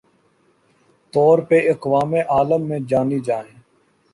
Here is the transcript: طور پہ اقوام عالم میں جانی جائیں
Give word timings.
طور 1.13 1.39
پہ 1.49 1.59
اقوام 1.71 2.13
عالم 2.29 2.67
میں 2.69 2.79
جانی 2.89 3.19
جائیں 3.19 3.53